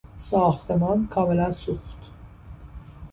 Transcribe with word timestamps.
ساختمان 0.17 1.07
کاملا 1.07 1.51
سوخت. 1.51 2.09